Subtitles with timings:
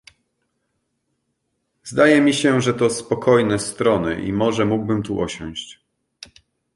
[1.83, 5.85] "Zdaje mi się, że to spokojne strony i może mógłbym tu osiąść."